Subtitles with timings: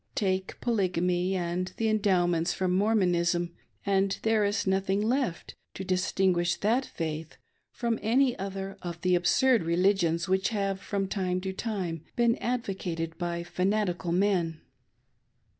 [0.15, 3.53] Take Polygamy and the Endow ments from Mormon ism,
[3.85, 7.37] and there is nothing left to distin guish that faith
[7.71, 13.15] from any other of the absurd religions which have from time to time been advocated
[13.19, 14.61] by fanatical men.